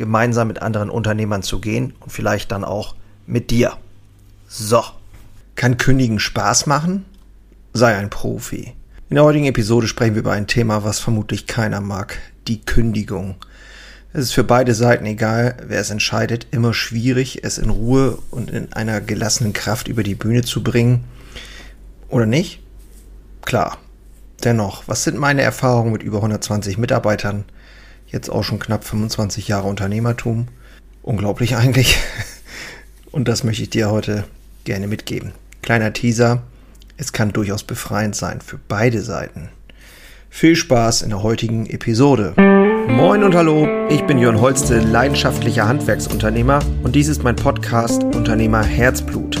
[0.00, 2.96] gemeinsam mit anderen Unternehmern zu gehen und vielleicht dann auch
[3.26, 3.74] mit dir.
[4.48, 4.82] So.
[5.54, 7.04] Kann Kündigen Spaß machen?
[7.74, 8.72] Sei ein Profi.
[9.10, 12.18] In der heutigen Episode sprechen wir über ein Thema, was vermutlich keiner mag.
[12.48, 13.36] Die Kündigung.
[14.14, 18.50] Es ist für beide Seiten egal, wer es entscheidet, immer schwierig, es in Ruhe und
[18.50, 21.04] in einer gelassenen Kraft über die Bühne zu bringen.
[22.08, 22.60] Oder nicht?
[23.42, 23.76] Klar.
[24.42, 27.44] Dennoch, was sind meine Erfahrungen mit über 120 Mitarbeitern?
[28.10, 30.48] Jetzt auch schon knapp 25 Jahre Unternehmertum.
[31.02, 31.96] Unglaublich eigentlich.
[33.12, 34.24] Und das möchte ich dir heute
[34.64, 35.32] gerne mitgeben.
[35.62, 36.42] Kleiner Teaser.
[36.96, 39.48] Es kann durchaus befreiend sein für beide Seiten.
[40.28, 42.34] Viel Spaß in der heutigen Episode.
[42.88, 48.62] Moin und hallo, ich bin Jörn Holste, leidenschaftlicher Handwerksunternehmer und dies ist mein Podcast Unternehmer
[48.62, 49.40] Herzblut.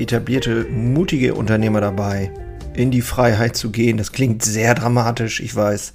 [0.00, 2.30] etablierte, mutige Unternehmer dabei,
[2.74, 3.96] in die Freiheit zu gehen.
[3.96, 5.94] Das klingt sehr dramatisch, ich weiß.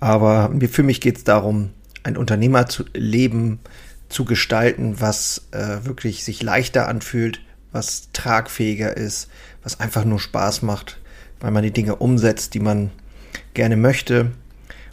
[0.00, 1.70] Aber für mich geht es darum,
[2.04, 3.60] ein Unternehmer zu leben,
[4.08, 7.40] zu gestalten, was äh, wirklich sich leichter anfühlt,
[7.72, 9.28] was tragfähiger ist,
[9.62, 10.98] was einfach nur Spaß macht,
[11.40, 12.90] weil man die Dinge umsetzt, die man
[13.54, 14.32] gerne möchte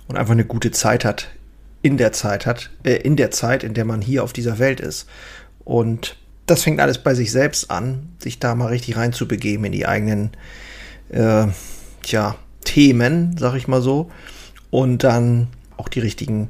[0.07, 1.29] und einfach eine gute Zeit hat,
[1.81, 4.79] in der Zeit hat, äh, in der Zeit, in der man hier auf dieser Welt
[4.79, 5.07] ist.
[5.63, 9.87] Und das fängt alles bei sich selbst an, sich da mal richtig reinzubegeben in die
[9.87, 10.31] eigenen
[11.09, 11.47] äh,
[12.03, 14.11] tja, Themen, sag ich mal so,
[14.69, 15.47] und dann
[15.77, 16.49] auch die richtigen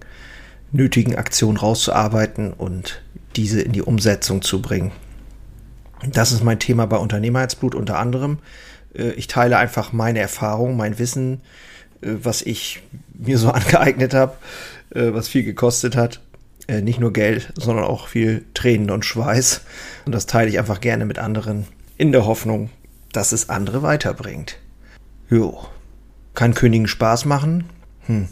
[0.71, 3.01] nötigen Aktionen rauszuarbeiten und
[3.35, 4.91] diese in die Umsetzung zu bringen.
[6.11, 8.39] Das ist mein Thema bei Unternehmerheitsblut unter anderem.
[8.93, 11.41] Äh, ich teile einfach meine Erfahrung, mein Wissen,
[12.01, 12.81] äh, was ich
[13.13, 14.35] mir so angeeignet habe,
[14.93, 16.21] äh, was viel gekostet hat.
[16.67, 19.61] Nicht nur Geld, sondern auch viel Tränen und Schweiß.
[20.05, 21.67] Und das teile ich einfach gerne mit anderen
[21.97, 22.69] in der Hoffnung,
[23.11, 24.57] dass es andere weiterbringt.
[25.29, 25.65] Jo.
[26.33, 27.65] Kann Königen Spaß machen?
[28.07, 28.27] Hm.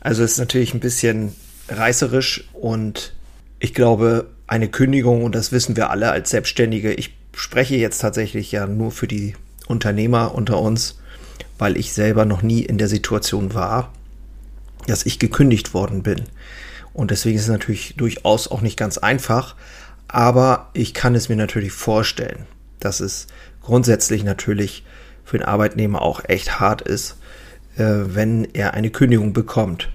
[0.00, 1.34] Also es ist natürlich ein bisschen
[1.68, 3.14] reißerisch und
[3.60, 8.52] ich glaube, eine Kündigung, und das wissen wir alle als Selbstständige, ich spreche jetzt tatsächlich
[8.52, 9.34] ja nur für die
[9.68, 10.98] Unternehmer unter uns,
[11.58, 13.92] weil ich selber noch nie in der Situation war,
[14.88, 16.24] dass ich gekündigt worden bin.
[16.92, 19.56] Und deswegen ist es natürlich durchaus auch nicht ganz einfach,
[20.08, 22.46] aber ich kann es mir natürlich vorstellen,
[22.80, 23.26] dass es
[23.62, 24.84] grundsätzlich natürlich
[25.24, 27.16] für den Arbeitnehmer auch echt hart ist,
[27.76, 29.88] äh, wenn er eine Kündigung bekommt.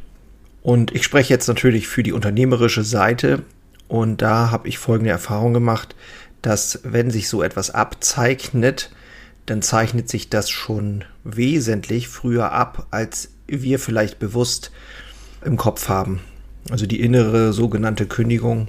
[0.63, 3.44] Und ich spreche jetzt natürlich für die unternehmerische Seite
[3.88, 5.96] und da habe ich folgende Erfahrung gemacht,
[6.41, 8.91] dass wenn sich so etwas abzeichnet,
[9.46, 14.72] dann zeichnet sich das schon wesentlich früher ab, als wir vielleicht bewusst
[15.44, 16.19] im Kopf haben.
[16.69, 18.67] Also die innere sogenannte Kündigung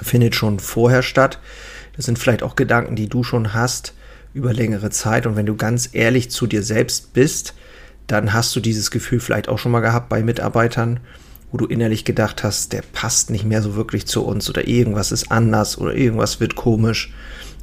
[0.00, 1.38] findet schon vorher statt.
[1.96, 3.94] Das sind vielleicht auch Gedanken, die du schon hast
[4.34, 5.26] über längere Zeit.
[5.26, 7.54] Und wenn du ganz ehrlich zu dir selbst bist,
[8.06, 11.00] dann hast du dieses Gefühl vielleicht auch schon mal gehabt bei Mitarbeitern,
[11.52, 15.12] wo du innerlich gedacht hast, der passt nicht mehr so wirklich zu uns oder irgendwas
[15.12, 17.12] ist anders oder irgendwas wird komisch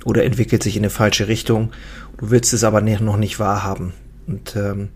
[0.05, 1.71] oder entwickelt sich in eine falsche Richtung.
[2.17, 3.93] Du willst es aber noch nicht wahrhaben.
[4.25, 4.89] Und ähm,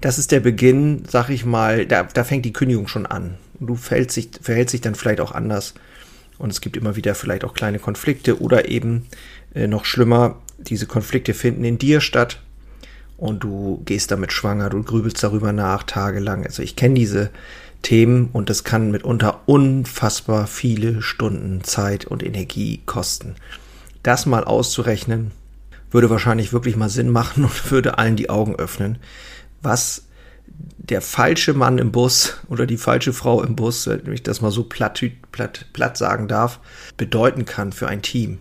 [0.00, 3.34] das ist der Beginn, sag ich mal, da, da fängt die Kündigung schon an.
[3.60, 5.74] Du verhältst sich, verhältst sich dann vielleicht auch anders
[6.38, 9.06] und es gibt immer wieder vielleicht auch kleine Konflikte oder eben
[9.54, 12.40] äh, noch schlimmer, diese Konflikte finden in dir statt
[13.16, 16.44] und du gehst damit schwanger, du grübelst darüber nach, tagelang.
[16.44, 17.30] Also ich kenne diese
[17.82, 23.34] Themen und das kann mitunter unfassbar viele Stunden Zeit und Energie kosten.
[24.02, 25.32] Das mal auszurechnen,
[25.90, 28.98] würde wahrscheinlich wirklich mal Sinn machen und würde allen die Augen öffnen,
[29.62, 30.04] was
[30.78, 34.50] der falsche Mann im Bus oder die falsche Frau im Bus, wenn ich das mal
[34.50, 35.02] so platt,
[35.32, 36.60] platt, platt sagen darf,
[36.96, 38.38] bedeuten kann für ein Team,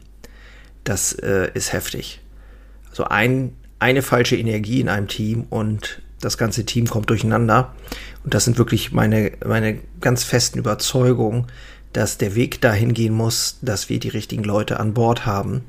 [0.84, 2.22] das äh, ist heftig.
[2.90, 7.76] Also ein, eine falsche Energie in einem Team und das ganze Team kommt durcheinander.
[8.24, 11.48] Und das sind wirklich meine, meine ganz festen Überzeugungen,
[11.94, 15.64] dass der Weg dahin gehen muss, dass wir die richtigen Leute an Bord haben.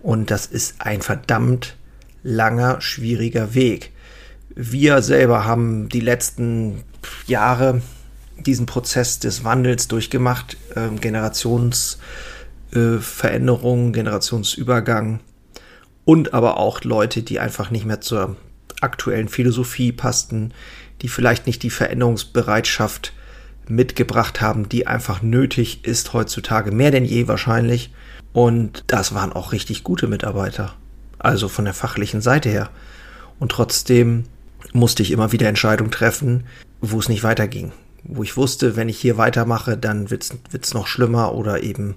[0.00, 1.76] Und das ist ein verdammt
[2.22, 3.92] langer, schwieriger Weg.
[4.60, 6.82] Wir selber haben die letzten
[7.28, 7.80] Jahre
[8.38, 15.20] diesen Prozess des Wandels durchgemacht, äh, Generationsveränderung, äh, Generationsübergang
[16.04, 18.34] und aber auch Leute, die einfach nicht mehr zur
[18.80, 20.52] aktuellen Philosophie passten,
[21.02, 23.12] die vielleicht nicht die Veränderungsbereitschaft
[23.68, 27.92] mitgebracht haben, die einfach nötig ist heutzutage, mehr denn je wahrscheinlich.
[28.32, 30.74] Und das waren auch richtig gute Mitarbeiter,
[31.20, 32.70] also von der fachlichen Seite her.
[33.38, 34.24] Und trotzdem
[34.72, 36.44] musste ich immer wieder Entscheidungen treffen,
[36.80, 37.72] wo es nicht weiterging.
[38.04, 41.96] Wo ich wusste, wenn ich hier weitermache, dann wird es noch schlimmer oder eben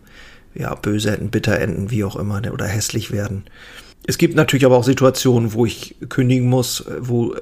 [0.54, 3.46] ja, böse enden, bitter enden, wie auch immer, oder hässlich werden.
[4.06, 7.36] Es gibt natürlich aber auch Situationen, wo ich kündigen muss, wo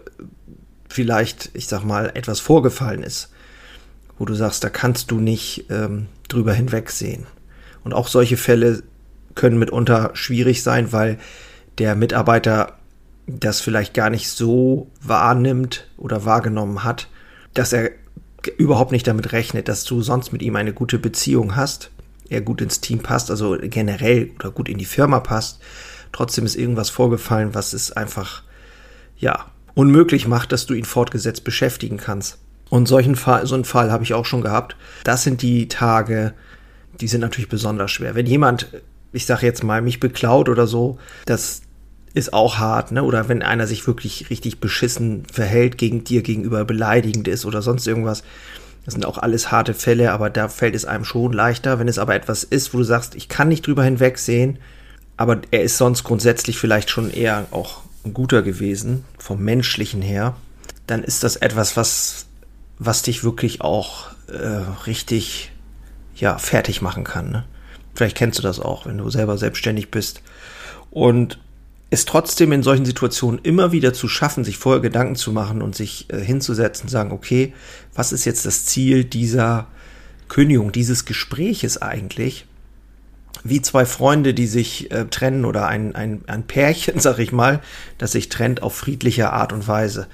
[0.89, 3.31] vielleicht, ich sag mal, etwas vorgefallen ist,
[4.17, 7.25] wo du sagst, da kannst du nicht ähm, drüber hinwegsehen.
[7.83, 8.83] Und auch solche Fälle
[9.35, 11.17] können mitunter schwierig sein, weil
[11.77, 12.78] der Mitarbeiter
[13.29, 17.07] das vielleicht gar nicht so wahrnimmt oder wahrgenommen hat,
[17.53, 17.91] dass er
[18.57, 21.91] überhaupt nicht damit rechnet, dass du sonst mit ihm eine gute Beziehung hast,
[22.29, 25.59] er gut ins Team passt, also generell oder gut in die Firma passt.
[26.11, 28.43] Trotzdem ist irgendwas vorgefallen, was es einfach,
[29.17, 32.39] ja, unmöglich macht, dass du ihn fortgesetzt beschäftigen kannst.
[32.69, 34.75] Und solchen Fall, so einen Fall habe ich auch schon gehabt.
[35.03, 36.33] Das sind die Tage,
[36.99, 38.15] die sind natürlich besonders schwer.
[38.15, 38.67] Wenn jemand,
[39.11, 41.61] ich sage jetzt mal, mich beklaut oder so, das
[42.13, 43.03] ist auch hart, ne?
[43.03, 47.87] Oder wenn einer sich wirklich richtig beschissen verhält, gegen dir gegenüber beleidigend ist oder sonst
[47.87, 48.23] irgendwas.
[48.85, 51.77] Das sind auch alles harte Fälle, aber da fällt es einem schon leichter.
[51.79, 54.57] Wenn es aber etwas ist, wo du sagst, ich kann nicht drüber hinwegsehen,
[55.17, 60.35] aber er ist sonst grundsätzlich vielleicht schon eher auch ein guter gewesen, vom menschlichen her,
[60.87, 62.25] dann ist das etwas, was,
[62.79, 65.51] was dich wirklich auch äh, richtig
[66.15, 67.29] ja, fertig machen kann.
[67.29, 67.45] Ne?
[67.93, 70.21] Vielleicht kennst du das auch, wenn du selber selbstständig bist.
[70.89, 71.37] Und
[71.89, 75.75] es trotzdem in solchen Situationen immer wieder zu schaffen, sich vorher Gedanken zu machen und
[75.75, 77.53] sich äh, hinzusetzen, sagen, okay,
[77.95, 79.67] was ist jetzt das Ziel dieser
[80.27, 82.45] Kündigung, dieses Gespräches eigentlich?
[83.43, 87.61] Wie zwei Freunde, die sich äh, trennen oder ein, ein, ein Pärchen, sag ich mal,
[87.97, 90.07] das sich trennt auf friedliche Art und Weise.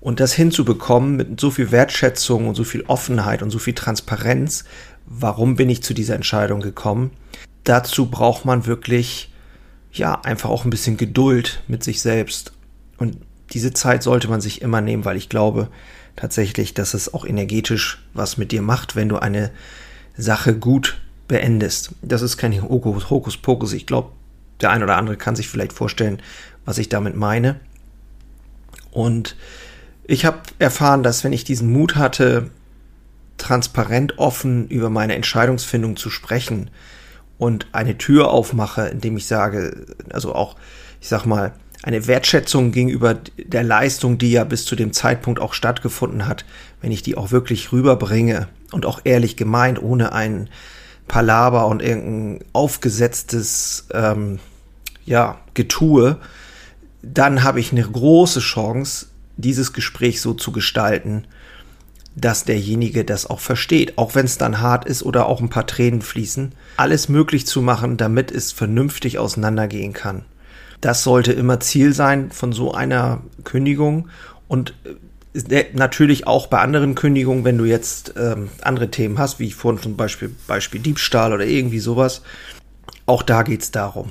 [0.00, 4.64] Und das hinzubekommen mit so viel Wertschätzung und so viel Offenheit und so viel Transparenz,
[5.04, 7.10] warum bin ich zu dieser Entscheidung gekommen?
[7.64, 9.29] Dazu braucht man wirklich
[9.92, 12.52] ja, einfach auch ein bisschen Geduld mit sich selbst.
[12.98, 13.16] Und
[13.52, 15.68] diese Zeit sollte man sich immer nehmen, weil ich glaube
[16.16, 19.50] tatsächlich, dass es auch energetisch was mit dir macht, wenn du eine
[20.16, 21.92] Sache gut beendest.
[22.02, 23.72] Das ist kein Hokuspokus.
[23.72, 24.10] Ich glaube,
[24.60, 26.20] der ein oder andere kann sich vielleicht vorstellen,
[26.64, 27.58] was ich damit meine.
[28.90, 29.36] Und
[30.04, 32.50] ich habe erfahren, dass wenn ich diesen Mut hatte,
[33.38, 36.70] transparent offen über meine Entscheidungsfindung zu sprechen,
[37.40, 40.56] und eine Tür aufmache, indem ich sage, also auch,
[41.00, 45.54] ich sag mal, eine Wertschätzung gegenüber der Leistung, die ja bis zu dem Zeitpunkt auch
[45.54, 46.44] stattgefunden hat,
[46.82, 50.50] wenn ich die auch wirklich rüberbringe und auch ehrlich gemeint, ohne ein
[51.08, 54.38] Palaber und irgendein aufgesetztes ähm,
[55.06, 56.18] ja, Getue,
[57.00, 59.06] dann habe ich eine große Chance,
[59.38, 61.26] dieses Gespräch so zu gestalten,
[62.16, 65.66] dass derjenige das auch versteht, auch wenn es dann hart ist oder auch ein paar
[65.66, 70.24] Tränen fließen, alles möglich zu machen, damit es vernünftig auseinandergehen kann.
[70.80, 74.08] Das sollte immer Ziel sein von so einer Kündigung
[74.48, 79.46] und äh, natürlich auch bei anderen Kündigungen, wenn du jetzt ähm, andere Themen hast, wie
[79.46, 82.22] ich vorhin zum Beispiel Beispiel Diebstahl oder irgendwie sowas,
[83.06, 84.10] auch da geht es darum,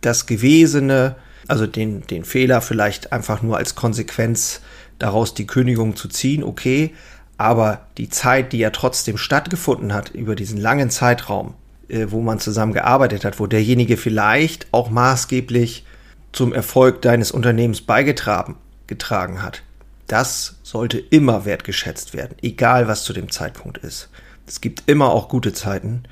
[0.00, 1.16] das Gewesene,
[1.48, 4.60] also den, den Fehler vielleicht einfach nur als Konsequenz
[4.98, 6.94] daraus die Kündigung zu ziehen, okay,
[7.40, 11.54] aber die Zeit, die ja trotzdem stattgefunden hat über diesen langen Zeitraum,
[11.88, 15.86] äh, wo man zusammen gearbeitet hat, wo derjenige vielleicht auch maßgeblich
[16.32, 18.56] zum Erfolg deines Unternehmens beigetragen
[18.86, 19.62] getragen hat,
[20.06, 24.10] das sollte immer wertgeschätzt werden, egal was zu dem Zeitpunkt ist.
[24.46, 26.02] Es gibt immer auch gute Zeiten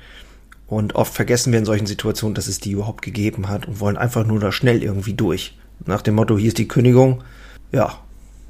[0.65, 3.97] und oft vergessen wir in solchen Situationen, dass es die überhaupt gegeben hat und wollen
[3.97, 5.59] einfach nur da schnell irgendwie durch.
[5.85, 7.23] Nach dem Motto, hier ist die Kündigung,
[7.71, 7.99] ja,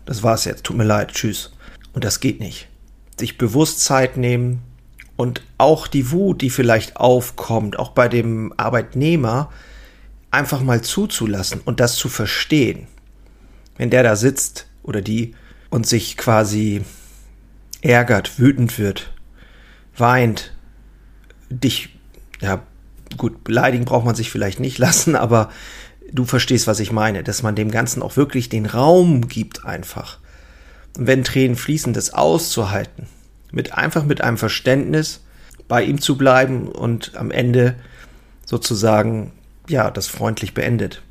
[0.06, 1.52] das war's jetzt, tut mir leid, tschüss.
[1.94, 2.69] Und das geht nicht.
[3.20, 4.62] Sich bewusst Zeit nehmen
[5.18, 9.52] und auch die Wut, die vielleicht aufkommt, auch bei dem Arbeitnehmer,
[10.32, 12.88] einfach mal zuzulassen und das zu verstehen.
[13.76, 15.36] Wenn der da sitzt oder die
[15.70, 16.82] und sich quasi
[17.82, 19.12] ärgert, wütend wird,
[19.98, 20.54] weint,
[21.50, 21.90] dich,
[22.40, 22.64] ja,
[23.18, 25.50] gut, beleidigen braucht man sich vielleicht nicht lassen, aber
[26.10, 30.20] du verstehst, was ich meine, dass man dem Ganzen auch wirklich den Raum gibt einfach
[30.98, 33.08] wenn Tränen fließen, das auszuhalten.
[33.52, 35.22] Mit einfach mit einem Verständnis,
[35.68, 37.76] bei ihm zu bleiben und am Ende
[38.46, 39.32] sozusagen,
[39.68, 41.02] ja, das freundlich beendet.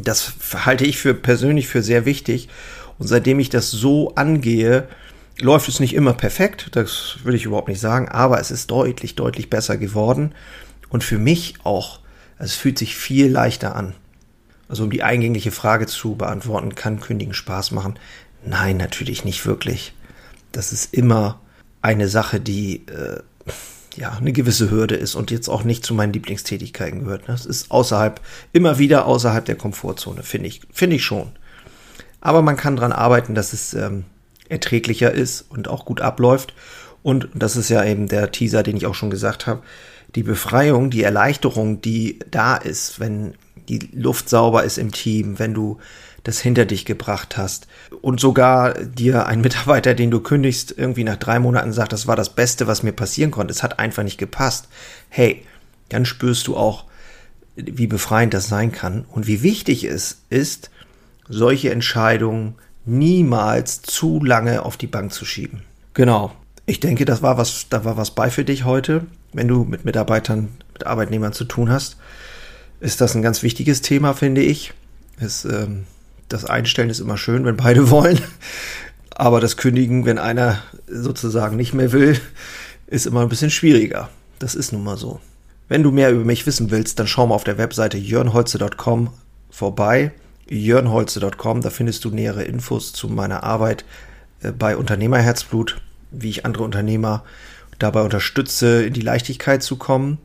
[0.00, 0.32] Das
[0.64, 2.48] halte ich für persönlich für sehr wichtig.
[2.98, 4.88] Und seitdem ich das so angehe,
[5.40, 9.14] läuft es nicht immer perfekt, das will ich überhaupt nicht sagen, aber es ist deutlich,
[9.14, 10.32] deutlich besser geworden.
[10.88, 12.00] Und für mich auch,
[12.38, 13.94] es fühlt sich viel leichter an.
[14.68, 17.98] Also um die eingängliche Frage zu beantworten, kann Kündigen Spaß machen?
[18.44, 19.94] Nein, natürlich nicht wirklich.
[20.52, 21.40] Das ist immer
[21.82, 23.20] eine Sache, die äh,
[23.96, 27.22] ja eine gewisse Hürde ist und jetzt auch nicht zu meinen Lieblingstätigkeiten gehört.
[27.26, 28.20] Das ist außerhalb,
[28.52, 31.32] immer wieder außerhalb der Komfortzone, finde ich, finde ich schon.
[32.20, 34.04] Aber man kann dran arbeiten, dass es ähm,
[34.48, 36.54] erträglicher ist und auch gut abläuft.
[37.02, 39.62] Und das ist ja eben der Teaser, den ich auch schon gesagt habe.
[40.14, 43.34] Die Befreiung, die Erleichterung, die da ist, wenn
[43.68, 45.78] die Luft sauber ist im Team, wenn du
[46.24, 47.68] das hinter dich gebracht hast
[48.02, 52.16] und sogar dir ein Mitarbeiter, den du kündigst, irgendwie nach drei Monaten sagt, das war
[52.16, 54.68] das Beste, was mir passieren konnte, es hat einfach nicht gepasst.
[55.08, 55.42] Hey,
[55.88, 56.84] dann spürst du auch,
[57.56, 60.70] wie befreiend das sein kann und wie wichtig es ist,
[61.28, 65.62] solche Entscheidungen niemals zu lange auf die Bank zu schieben.
[65.94, 66.32] Genau.
[66.66, 69.84] Ich denke, das war was, da war was bei für dich heute, wenn du mit
[69.84, 71.96] Mitarbeitern, mit Arbeitnehmern zu tun hast.
[72.80, 74.72] Ist das ein ganz wichtiges Thema, finde ich.
[75.18, 75.84] Es, ähm,
[76.28, 78.20] das Einstellen ist immer schön, wenn beide wollen.
[79.10, 82.20] Aber das Kündigen, wenn einer sozusagen nicht mehr will,
[82.86, 84.08] ist immer ein bisschen schwieriger.
[84.38, 85.20] Das ist nun mal so.
[85.68, 89.10] Wenn du mehr über mich wissen willst, dann schau mal auf der Webseite jörnholze.com
[89.50, 90.12] vorbei
[90.48, 91.60] jörnholze.com.
[91.60, 93.84] Da findest du nähere Infos zu meiner Arbeit
[94.42, 95.80] äh, bei Unternehmerherzblut,
[96.10, 97.24] wie ich andere Unternehmer
[97.78, 100.18] dabei unterstütze, in die Leichtigkeit zu kommen.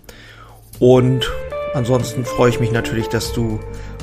[0.80, 1.30] Und
[1.74, 3.60] ansonsten freue ich mich natürlich, dass du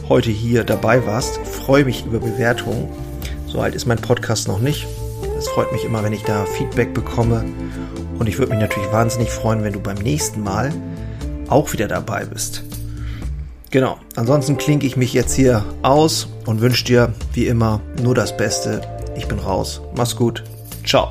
[0.09, 1.39] heute hier dabei warst.
[1.39, 2.89] freue mich über Bewertungen.
[3.47, 4.87] So alt ist mein Podcast noch nicht.
[5.39, 7.45] Es freut mich immer, wenn ich da Feedback bekomme.
[8.19, 10.73] Und ich würde mich natürlich wahnsinnig freuen, wenn du beim nächsten Mal
[11.49, 12.63] auch wieder dabei bist.
[13.71, 13.99] Genau.
[14.17, 18.81] Ansonsten klinke ich mich jetzt hier aus und wünsche dir wie immer nur das Beste.
[19.17, 19.81] Ich bin raus.
[19.95, 20.45] Mach's gut.
[20.85, 21.11] Ciao.